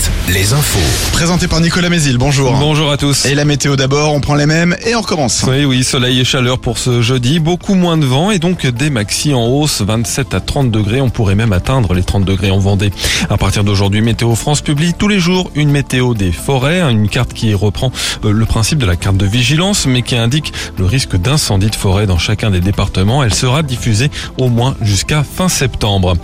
[0.00, 1.12] Alouette, les infos.
[1.12, 2.52] Présenté par Nicolas Mézil, bonjour.
[2.58, 3.26] Bonjour à tous.
[3.26, 5.44] Et la météo d'abord, on prend les mêmes et on recommence.
[5.48, 8.90] Oui, oui, soleil et chaleur pour ce jeudi, beaucoup moins de vent et donc des
[8.90, 12.58] maxi en hausse, 27 à 30 degrés, on pourrait même atteindre les 30 degrés en
[12.58, 12.92] Vendée.
[13.28, 17.32] À partir d'aujourd'hui, Météo France publie tous les jours une météo des forêts, une carte
[17.32, 17.90] qui reprend
[18.24, 21.74] euh, le principe de la carte de vigilance mais qui indique le risque d'incendie de
[21.74, 23.22] forêt dans chacun des départements.
[23.24, 26.14] Elle sera diffusée au moins jusqu'à fin septembre.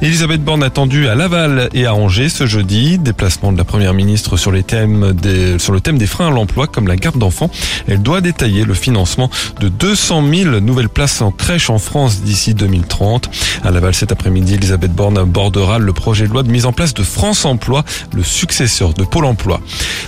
[0.00, 2.98] Elisabeth Borne attendue à Laval et à Angers ce jeudi.
[3.22, 6.30] Déplacement de la première ministre sur les thèmes des, sur le thème des freins à
[6.32, 7.52] l'emploi comme la garde d'enfants.
[7.86, 9.30] Elle doit détailler le financement
[9.60, 13.30] de 200 000 nouvelles places en crèche en France d'ici 2030.
[13.62, 16.94] À Laval cet après-midi, Elisabeth Borne abordera le projet de loi de mise en place
[16.94, 19.60] de France Emploi, le successeur de Pôle Emploi.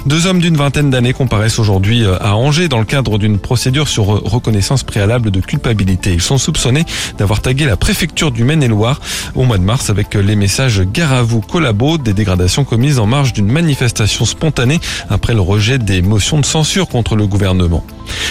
[0.07, 4.07] Deux hommes d'une vingtaine d'années comparaissent aujourd'hui à Angers dans le cadre d'une procédure sur
[4.07, 6.13] reconnaissance préalable de culpabilité.
[6.15, 6.85] Ils sont soupçonnés
[7.17, 9.01] d'avoir tagué la préfecture du Maine-et-Loire
[9.37, 13.07] au mois de mars avec les messages Gare à vous, collabo, des dégradations commises en
[13.07, 17.85] marge d'une manifestation spontanée après le rejet des motions de censure contre le gouvernement.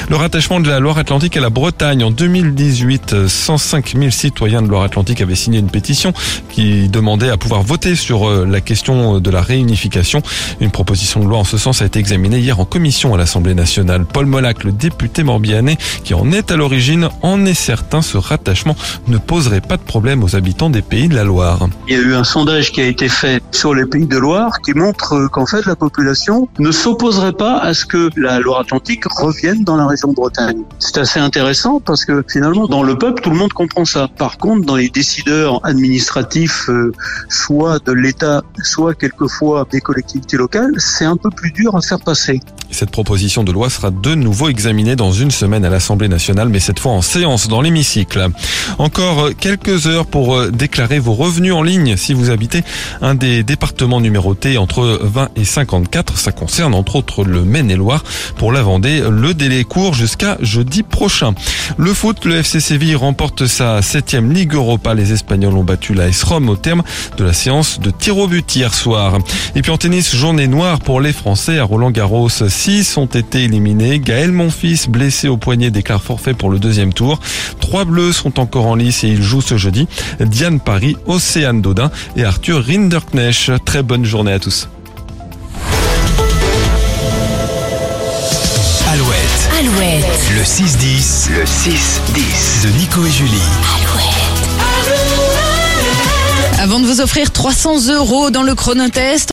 [0.09, 5.21] Le rattachement de la Loire-Atlantique à la Bretagne en 2018, 105 000 citoyens de Loire-Atlantique
[5.21, 6.13] avaient signé une pétition
[6.49, 10.21] qui demandait à pouvoir voter sur euh, la question de la réunification.
[10.59, 13.55] Une proposition de loi en ce sens a été examinée hier en commission à l'Assemblée
[13.55, 14.05] nationale.
[14.05, 18.75] Paul Molac, le député morbihanais qui en est à l'origine, en est certain, ce rattachement
[19.07, 21.67] ne poserait pas de problème aux habitants des pays de la Loire.
[21.87, 24.59] Il y a eu un sondage qui a été fait sur les pays de Loire
[24.65, 29.62] qui montre qu'en fait la population ne s'opposerait pas à ce que la Loire-Atlantique revienne
[29.63, 30.61] dans la région de Bretagne.
[30.79, 34.07] C'est assez intéressant parce que finalement, dans le peuple, tout le monde comprend ça.
[34.17, 36.91] Par contre, dans les décideurs administratifs, euh,
[37.29, 41.99] soit de l'État, soit quelquefois des collectivités locales, c'est un peu plus dur à faire
[41.99, 42.39] passer.
[42.71, 46.59] Cette proposition de loi sera de nouveau examinée dans une semaine à l'Assemblée nationale, mais
[46.59, 48.29] cette fois en séance dans l'hémicycle.
[48.79, 52.63] Encore quelques heures pour euh, déclarer vos revenus en ligne si vous habitez
[53.01, 56.17] un des départements numérotés entre 20 et 54.
[56.17, 58.03] Ça concerne entre autres le Maine-et-Loire.
[58.37, 61.33] Pour la Vendée, le délai court jusqu'à jeudi prochain.
[61.77, 64.93] Le foot, le FC Séville remporte sa septième Ligue Europa.
[64.93, 66.83] Les Espagnols ont battu la S-Rome au terme
[67.17, 69.19] de la séance de tir au but hier soir.
[69.55, 72.29] Et puis en tennis, journée noire pour les Français à Roland Garros.
[72.29, 73.99] Six ont été éliminés.
[73.99, 77.19] Gaël Monfils, blessé au poignet, déclare forfait pour le deuxième tour.
[77.59, 79.87] Trois bleus sont encore en lice et ils jouent ce jeudi.
[80.19, 83.51] Diane Paris, Océane Dodin et Arthur Rinderknecht.
[83.65, 84.67] Très bonne journée à tous.
[90.43, 93.39] Le 6-10, le 6-10 de Nico et Julie.
[96.59, 99.31] Avant de vous offrir 300 euros dans le chronotest,